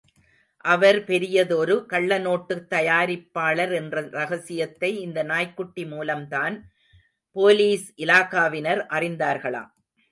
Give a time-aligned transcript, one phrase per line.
[0.65, 6.57] அவர் பெரியதொரு கள்ளநோட்டுத் தயாரிப்பாளர் என்ற ரகசியத்தை இந்த நாய்க்குட்டி மூலம்தான்
[7.35, 9.71] போலீஸ் இலாகாவினர் அறிந்தார்களாம்.